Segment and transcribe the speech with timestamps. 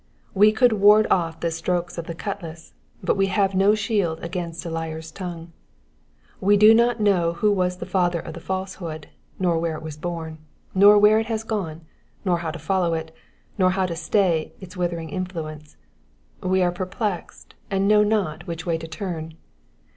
[0.33, 4.65] We could ward off the strokes of a cutlass, but wo have no shield against
[4.65, 5.51] a liar's tongue.
[6.39, 9.97] We do not know who was tlie father of the falsehood, nor where it was
[9.97, 10.39] bom,
[10.73, 11.81] nor where it has gone,
[12.25, 13.13] nor how to follow it,
[13.59, 15.77] nor how to stay its withering influence.
[16.41, 19.35] We are perplexed, and know not which way to turn.